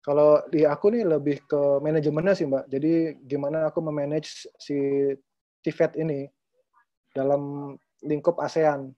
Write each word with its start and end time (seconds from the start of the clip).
Kalau 0.00 0.40
di 0.48 0.64
aku 0.64 0.96
nih 0.96 1.04
lebih 1.04 1.44
ke 1.44 1.60
manajemennya 1.84 2.32
sih 2.32 2.48
Mbak. 2.48 2.64
Jadi 2.72 2.92
gimana 3.20 3.68
aku 3.68 3.84
memanage 3.84 4.48
si 4.56 4.76
TVET 5.60 5.92
ini 6.00 6.24
dalam 7.12 7.74
lingkup 8.00 8.40
ASEAN. 8.40 8.88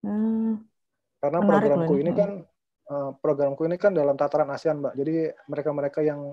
Hmm, 0.00 0.64
Karena 1.20 1.38
menarik 1.44 1.68
programku 1.68 1.94
ini. 2.00 2.10
kan 2.16 2.30
eh, 2.88 3.10
programku 3.20 3.62
ini 3.68 3.76
kan 3.76 3.92
dalam 3.92 4.16
tataran 4.16 4.48
ASEAN 4.48 4.80
Mbak. 4.80 4.94
Jadi 4.96 5.14
mereka-mereka 5.48 6.00
yang 6.00 6.32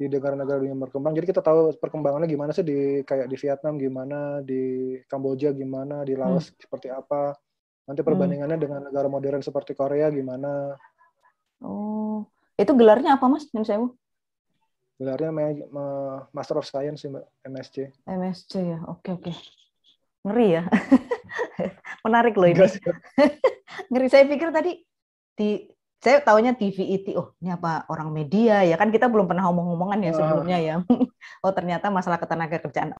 di 0.00 0.08
negara-negara 0.08 0.64
dunia 0.64 0.78
berkembang. 0.80 1.12
Jadi 1.12 1.26
kita 1.28 1.44
tahu 1.44 1.76
perkembangannya 1.76 2.24
gimana 2.24 2.56
sih 2.56 2.64
di 2.64 3.04
kayak 3.04 3.28
di 3.28 3.36
Vietnam 3.36 3.76
gimana, 3.76 4.40
di 4.40 4.96
Kamboja 5.04 5.52
gimana, 5.52 6.08
di 6.08 6.16
Laos 6.16 6.56
seperti 6.56 6.88
apa. 6.88 7.36
Nanti 7.84 8.00
perbandingannya 8.00 8.56
dengan 8.56 8.80
negara 8.88 9.12
modern 9.12 9.44
seperti 9.44 9.76
Korea 9.76 10.08
gimana. 10.08 10.72
Oh, 11.60 11.99
itu 12.60 12.72
gelarnya 12.76 13.16
apa 13.16 13.26
Mas? 13.26 13.48
Nyun 13.50 13.64
sewu? 13.64 13.86
Gelarnya 15.00 15.30
ma- 15.32 15.66
ma- 15.72 16.20
Master 16.30 16.60
of 16.60 16.68
Science 16.68 17.08
Mbak, 17.08 17.24
MSc. 17.48 17.76
MSc 18.04 18.52
ya. 18.52 18.78
Oke 18.84 19.16
oke. 19.16 19.32
Ngeri 20.28 20.60
ya. 20.60 20.62
Menarik 22.04 22.36
loh 22.36 22.48
ini. 22.48 22.60
Ngeri. 23.90 24.06
Saya 24.12 24.28
pikir 24.28 24.52
tadi 24.52 24.76
di 25.32 25.64
saya 26.00 26.20
taunya 26.20 26.52
TVET. 26.52 27.16
Oh, 27.16 27.32
ini 27.40 27.48
apa 27.52 27.88
orang 27.88 28.12
media 28.12 28.60
ya 28.60 28.76
kan 28.76 28.92
kita 28.92 29.08
belum 29.08 29.24
pernah 29.24 29.48
ngomong-ngomongan 29.48 30.04
ya 30.04 30.10
Ah. 30.12 30.16
sebelumnya 30.20 30.58
ya. 30.60 30.74
oh, 31.44 31.52
ternyata 31.56 31.88
masalah 31.88 32.20
ketenaga 32.20 32.60
kerjaan. 32.60 32.92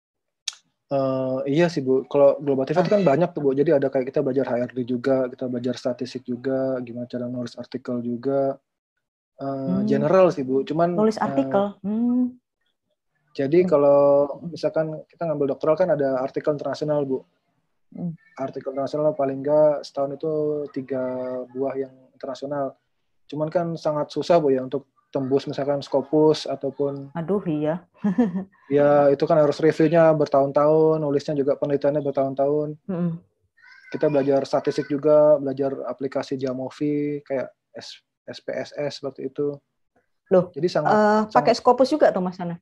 Eh, 0.90 1.38
iya 1.46 1.70
sih 1.70 1.86
Bu, 1.86 2.02
kalau 2.10 2.34
Global 2.42 2.66
TV 2.66 2.82
itu 2.82 2.90
kan 2.90 3.04
banyak 3.06 3.30
tuh 3.30 3.40
Bu. 3.46 3.54
Jadi 3.54 3.70
ada 3.70 3.86
kayak 3.86 4.10
kita 4.10 4.26
belajar 4.26 4.42
HRD 4.50 4.78
juga, 4.82 5.30
kita 5.30 5.46
belajar 5.46 5.78
statistik 5.78 6.26
juga, 6.26 6.82
gimana 6.82 7.06
cara 7.06 7.30
nulis 7.30 7.54
artikel 7.54 8.02
juga. 8.02 8.58
Eh, 9.40 9.46
Hmm. 9.48 9.88
General 9.88 10.28
sih 10.28 10.44
Bu, 10.44 10.60
cuman 10.62 10.92
Nulis 10.92 11.16
eh, 11.16 11.24
artikel. 11.24 11.80
Hmm. 11.80 12.36
jadi 13.30 13.62
Hmm. 13.62 13.70
kalau 13.70 14.00
misalkan 14.44 15.00
kita 15.06 15.22
ngambil 15.24 15.54
doktoral 15.54 15.78
kan 15.78 15.88
ada 15.88 16.20
artikel 16.20 16.52
internasional 16.52 17.02
Bu. 17.02 17.24
Hmm. 17.90 18.12
Artikel 18.36 18.70
internasional 18.70 19.14
paling 19.14 19.40
enggak 19.40 19.80
setahun 19.80 20.14
itu 20.14 20.32
tiga 20.70 21.02
buah 21.48 21.74
yang 21.74 21.94
internasional. 22.12 22.76
Cuman 23.26 23.48
kan 23.48 23.66
sangat 23.74 24.12
susah 24.12 24.36
Bu 24.36 24.52
ya 24.52 24.60
untuk 24.60 24.84
tembus 25.10 25.46
misalkan 25.46 25.80
Scopus 25.80 26.46
ataupun 26.46 27.10
Aduh 27.16 27.42
iya. 27.48 27.82
ya 28.70 29.08
itu 29.08 29.24
kan 29.24 29.40
harus 29.40 29.58
reviewnya 29.58 30.12
bertahun-tahun, 30.12 31.00
nulisnya 31.00 31.34
juga 31.34 31.56
penelitiannya 31.56 32.02
bertahun-tahun. 32.04 32.68
Mm-mm. 32.86 33.12
kita 33.90 34.06
belajar 34.06 34.46
statistik 34.46 34.86
juga, 34.86 35.34
belajar 35.42 35.74
aplikasi 35.82 36.38
Jamovi 36.38 37.26
kayak 37.26 37.50
S- 37.74 37.98
SPSS 38.26 39.00
seperti 39.00 39.28
itu. 39.28 39.56
Loh, 40.30 40.52
Jadi 40.54 40.68
sangat 40.70 40.94
Eh, 40.94 41.22
pakai 41.32 41.54
Scopus 41.54 41.90
juga 41.90 42.08
tuh 42.14 42.22
Mas 42.22 42.38
Sana? 42.38 42.54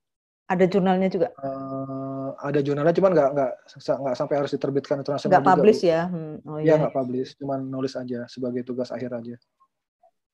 Ada 0.49 0.65
jurnalnya 0.65 1.13
juga? 1.13 1.29
eh, 1.29 2.29
ada 2.41 2.61
jurnalnya, 2.65 2.95
cuman 2.97 3.13
nggak 3.13 3.29
nggak 3.37 3.53
nggak 4.01 4.15
sampai 4.17 4.35
harus 4.41 4.53
diterbitkan 4.57 4.97
internasional 4.97 5.33
Nggak 5.37 5.45
publish 5.45 5.81
ya? 5.85 6.09
Hmm. 6.09 6.41
Oh 6.49 6.57
Iya 6.57 6.65
iya. 6.65 6.75
nggak 6.81 6.95
publish, 6.97 7.37
cuman 7.37 7.61
nulis 7.69 7.93
aja 7.93 8.25
sebagai 8.27 8.65
tugas 8.65 8.89
akhir 8.89 9.13
aja. 9.13 9.37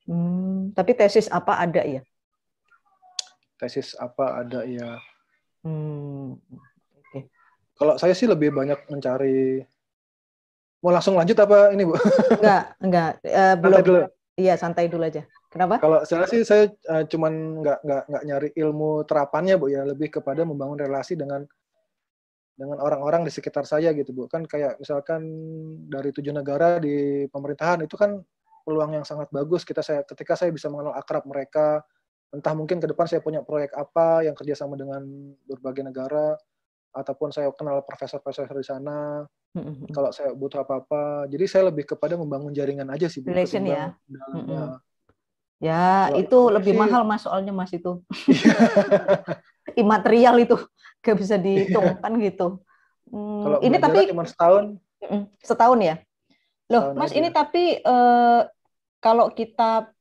Hmm, 0.07 0.71
Tapi 0.71 0.93
tesis 0.95 1.27
apa 1.27 1.59
ada 1.59 1.83
ya? 1.83 2.05
Tesis 3.59 3.99
apa 3.99 4.45
ada 4.45 4.63
ya? 4.63 5.01
Hmm. 5.67 6.39
Kalau 7.75 7.99
saya 7.99 8.15
sih 8.15 8.31
lebih 8.31 8.55
banyak 8.55 8.87
mencari. 8.87 9.67
Mau 10.79 10.93
langsung 10.93 11.19
lanjut 11.19 11.35
apa 11.41 11.73
ini 11.75 11.83
bu? 11.83 11.97
Enggak, 12.39 12.65
enggak. 12.79 13.11
Eh, 13.25 13.55
belum. 13.59 13.79
Dulu. 13.83 14.03
Iya, 14.35 14.59
santai 14.59 14.91
dulu 14.91 15.07
aja. 15.07 15.23
Kenapa? 15.47 15.79
Kalau 15.79 16.03
saya 16.03 16.27
sih 16.27 16.43
saya 16.43 16.67
eh, 16.67 17.05
cuman 17.07 17.63
nggak 17.63 17.79
nggak 17.87 18.03
nggak 18.11 18.23
nyari 18.27 18.49
ilmu 18.59 19.07
terapannya 19.07 19.55
bu 19.55 19.71
ya, 19.71 19.87
lebih 19.87 20.19
kepada 20.19 20.43
membangun 20.43 20.83
relasi 20.83 21.15
dengan 21.15 21.47
dengan 22.55 22.79
orang-orang 22.83 23.23
di 23.23 23.31
sekitar 23.31 23.63
saya 23.63 23.95
gitu 23.95 24.11
bu. 24.11 24.27
Kan 24.27 24.43
kayak 24.51 24.83
misalkan 24.83 25.23
dari 25.87 26.11
tujuh 26.11 26.35
negara 26.35 26.83
di 26.83 27.31
pemerintahan 27.31 27.87
itu 27.87 27.95
kan 27.95 28.19
peluang 28.67 28.99
yang 28.99 29.07
sangat 29.07 29.31
bagus 29.31 29.63
kita 29.63 29.87
saya 29.87 30.03
ketika 30.03 30.35
saya 30.35 30.51
bisa 30.51 30.67
mengenal 30.67 30.99
akrab 30.99 31.23
mereka, 31.31 31.87
entah 32.35 32.55
mungkin 32.59 32.83
ke 32.83 32.91
depan 32.91 33.07
saya 33.07 33.23
punya 33.23 33.47
proyek 33.47 33.71
apa 33.79 34.27
yang 34.27 34.35
kerjasama 34.35 34.75
dengan 34.75 35.07
berbagai 35.47 35.87
negara 35.87 36.35
ataupun 36.95 37.29
saya 37.35 37.51
kenal 37.53 37.83
profesor-profesor 37.83 38.47
di 38.55 38.67
sana 38.67 39.27
Mm-mm. 39.55 39.91
kalau 39.91 40.11
saya 40.15 40.31
butuh 40.33 40.63
apa-apa. 40.63 41.27
Jadi 41.29 41.45
saya 41.51 41.69
lebih 41.69 41.85
kepada 41.95 42.15
membangun 42.15 42.55
jaringan 42.55 42.89
aja 42.95 43.11
sih 43.11 43.21
bu. 43.21 43.35
Relation 43.35 43.67
ya. 43.67 43.93
Mm-mm. 44.33 44.79
Ya, 45.63 46.11
Kalau 46.13 46.19
itu 46.21 46.39
lebih 46.51 46.73
sih- 46.75 46.81
mahal 46.81 47.03
mas 47.07 47.23
soalnya 47.25 47.53
mas 47.55 47.73
itu. 47.73 48.03
Imaterial 49.81 50.37
itu 50.39 50.57
gak 51.01 51.17
bisa 51.19 51.37
dihitung 51.41 51.99
kan 52.01 52.13
gitu. 52.21 52.61
Hmm, 53.09 53.43
Kalau 53.45 53.59
ini 53.61 53.77
tapi 53.81 53.99
cuma 54.11 54.25
setahun, 54.25 54.65
setahun 55.41 55.79
ya. 55.81 55.95
Loh, 56.73 56.83
Setahun 56.83 56.97
mas 57.01 57.11
aja. 57.13 57.19
ini 57.21 57.29
tapi 57.33 57.63
eh, 57.81 58.41
kalau 59.01 59.27
kita 59.33 59.93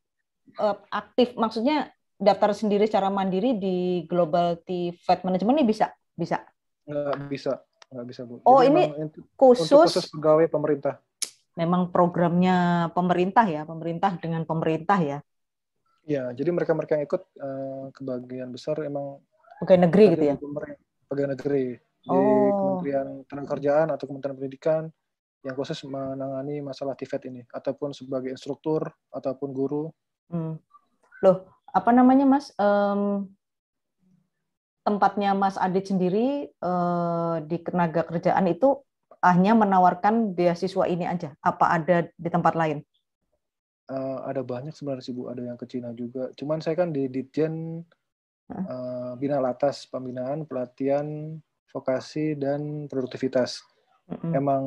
eh, 0.59 0.78
aktif, 0.92 1.36
maksudnya 1.36 1.92
daftar 2.20 2.56
sendiri 2.56 2.88
secara 2.88 3.12
mandiri 3.12 3.56
di 3.59 4.03
Global 4.08 4.59
T 4.64 4.96
Fed 5.03 5.28
Management 5.28 5.59
ini 5.59 5.66
bisa, 5.68 5.92
bisa. 6.16 6.40
Nggak 6.84 7.28
bisa, 7.28 7.60
nggak 7.90 8.06
bisa 8.06 8.22
bu. 8.24 8.40
Oh, 8.42 8.60
Jadi 8.60 8.68
ini 8.70 8.82
emang 8.86 9.04
untuk, 9.08 9.24
Khusus, 9.34 9.70
khusus 9.70 10.06
pegawai 10.10 10.48
pemerintah. 10.48 11.00
memang 11.54 11.90
programnya 11.90 12.58
pemerintah 12.92 13.46
ya, 13.46 13.62
pemerintah 13.64 14.18
dengan 14.18 14.42
pemerintah 14.44 15.00
ya, 15.00 15.20
Ya, 16.04 16.28
jadi 16.30 16.52
mereka-mereka 16.52 17.00
yang 17.00 17.06
ikut 17.06 17.24
eh, 17.34 17.86
kebagian 17.92 18.50
besar 18.50 18.76
emang 18.82 19.24
pegawai 19.58 19.88
negeri 19.88 20.06
gitu 20.12 20.24
ya. 20.26 20.36
pegawai 21.08 21.32
negeri 21.32 21.80
di 21.80 22.12
Oh. 22.12 22.52
Kementerian 22.52 23.24
Tenagakerjaan 23.24 23.88
atau 23.88 24.04
Kementerian 24.04 24.36
Pendidikan 24.36 24.84
yang 25.40 25.56
khusus 25.56 25.80
menangani 25.84 26.60
masalah 26.60 26.92
TVET 26.94 27.24
ini 27.28 27.48
ataupun 27.48 27.92
sebagai 27.92 28.28
instruktur 28.28 28.84
ataupun 29.08 29.52
guru. 29.52 29.88
Hmm. 30.28 30.60
Loh, 31.20 31.48
apa 31.66 31.92
namanya 31.92 32.28
Mas? 32.28 32.52
Em, 32.54 33.24
tempatnya 34.84 35.32
Mas 35.34 35.56
Adit 35.56 35.90
sendiri 35.90 36.52
eh, 36.52 37.36
di 37.48 37.58
tenaga 37.64 38.04
kerjaan 38.04 38.48
itu 38.52 38.84
hanya 39.24 39.56
menawarkan 39.56 40.36
beasiswa 40.36 40.84
ini 40.86 41.08
aja? 41.08 41.32
Apa 41.40 41.80
ada 41.80 42.08
di 42.12 42.30
tempat 42.30 42.54
lain? 42.60 42.84
Eh, 43.88 44.18
ada 44.24 44.44
banyak 44.44 44.76
sebenarnya 44.76 45.04
sih 45.04 45.16
Bu, 45.16 45.28
ada 45.32 45.44
yang 45.44 45.60
ke 45.60 45.68
Cina 45.68 45.92
juga. 45.96 46.32
Cuman 46.36 46.60
saya 46.60 46.76
kan 46.80 46.92
di 46.92 47.08
Ditjen 47.08 47.84
Hah? 48.52 48.64
eh, 48.64 49.12
Bina 49.20 49.40
Latas, 49.40 49.88
pembinaan, 49.88 50.44
pelatihan, 50.44 51.40
vokasi 51.72 52.36
dan 52.36 52.86
produktivitas. 52.92 53.64
Mm-mm. 54.12 54.32
Emang 54.36 54.64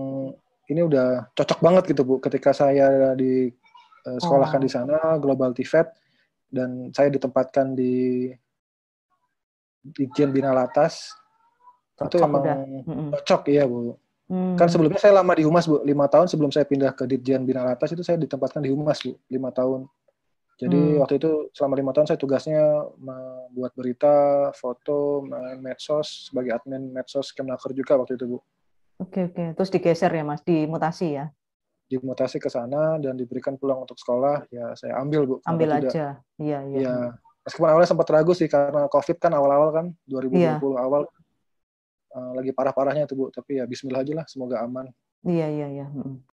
ini 0.66 0.81
udah 0.83 1.31
cocok 1.37 1.60
banget 1.62 1.94
gitu 1.94 2.03
Bu 2.03 2.19
ketika 2.19 2.50
saya 2.56 3.12
di 3.12 3.53
eh, 4.09 4.19
sekolahkan 4.19 4.60
Oh. 4.60 4.65
di 4.65 4.71
sana 4.72 4.97
Global 5.21 5.53
TVET 5.53 5.88
dan 6.50 6.91
saya 6.97 7.12
ditempatkan 7.12 7.77
di 7.77 8.31
Ditjen 9.94 10.34
Bina 10.34 10.50
Latas 10.50 11.14
itu 11.97 12.19
Cocok 12.19 12.26
emang 12.26 12.42
udah. 12.42 12.56
Cocok 13.20 13.42
ya 13.48 13.64
Bu. 13.64 13.97
Hmm. 14.26 14.58
Kan 14.58 14.66
sebelumnya 14.66 14.98
saya 14.98 15.22
lama 15.22 15.32
di 15.38 15.47
Humas, 15.47 15.70
Bu. 15.70 15.86
Lima 15.86 16.10
tahun 16.10 16.26
sebelum 16.26 16.50
saya 16.50 16.66
pindah 16.66 16.91
ke 16.92 17.06
Ditjen 17.06 17.47
Bina 17.47 17.62
Latas 17.62 17.94
itu 17.94 18.02
saya 18.02 18.19
ditempatkan 18.19 18.58
di 18.58 18.74
Humas, 18.74 18.98
Bu. 19.00 19.14
Lima 19.30 19.54
tahun. 19.54 19.86
Jadi 20.56 20.76
Hmm. 20.76 21.04
waktu 21.04 21.20
itu 21.20 21.30
selama 21.52 21.74
lima 21.76 21.92
tahun 21.92 22.08
saya 22.08 22.19
tugasnya 22.19 22.60
membuat 22.97 23.76
berita, 23.76 24.48
foto, 24.56 25.20
main 25.20 25.60
medsos 25.60 26.32
sebagai 26.32 26.56
admin 26.56 26.91
medsos 26.91 27.28
Kemnaker 27.36 27.76
juga 27.76 28.00
waktu 28.00 28.16
itu, 28.16 28.24
Bu. 28.24 28.38
Oke 28.97 29.28
oke. 29.28 29.53
Terus 29.53 29.68
digeser 29.68 30.09
ya 30.09 30.24
Mas, 30.24 30.41
dimutasi 30.41 31.21
ya. 31.21 31.28
Dimutasi 31.86 32.41
ke 32.41 32.48
sana 32.48 32.97
dan 32.98 33.15
diberikan 33.15 33.54
peluang 33.60 33.84
untuk 33.84 34.00
sekolah, 34.00 34.48
ya 34.48 34.72
saya 34.74 34.97
ambil, 34.97 35.28
Bu. 35.28 35.34
Ambil 35.44 35.71
aja. 35.77 36.18
Iya 36.41 36.59
iya. 36.66 36.78
Iya. 36.80 36.97
Meskipun 37.47 37.69
awalnya 37.71 37.87
sempat 37.87 38.10
ragu 38.10 38.34
sih 38.34 38.51
karena 38.51 38.91
COVID 38.91 39.16
kan 39.22 39.31
awal-awal 39.39 39.71
kan 39.71 39.87
2020 40.10 40.43
Iya. 40.43 40.59
awal 40.83 41.03
eh, 42.16 42.31
lagi 42.43 42.51
parah-parahnya 42.51 43.07
tuh, 43.07 43.15
Bu. 43.15 43.25
Tapi 43.31 43.63
ya 43.63 43.65
bismillah 43.71 44.03
aja 44.03 44.13
lah, 44.19 44.27
semoga 44.27 44.66
aman. 44.66 44.91
Iya 45.22 45.47
iya 45.47 45.66
iya. 45.71 45.87
Mm. 45.87 46.27